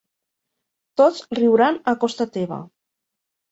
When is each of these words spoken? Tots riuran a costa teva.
Tots 1.01 1.21
riuran 1.41 1.79
a 1.93 1.95
costa 2.07 2.29
teva. 2.39 2.61